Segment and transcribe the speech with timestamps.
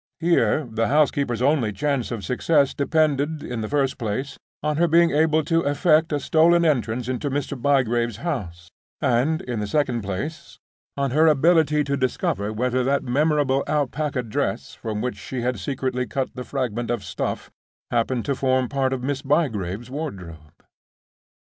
[0.19, 5.11] Here the housekeeper's only chance of success depended, in the first place, on her being
[5.11, 7.55] able to effect a stolen entrance into Mr.
[7.55, 10.57] Bygrave's house, and, in the second place,
[10.97, 16.07] on her ability to discover whether that memorable alpaca dress from which she had secretly
[16.07, 17.51] cut the fragment of stuff
[17.91, 20.63] happened to form part of Miss Bygrave's wardrobe.